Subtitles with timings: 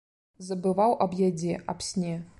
[0.47, 2.13] Забываў аб ядзе, аб сне.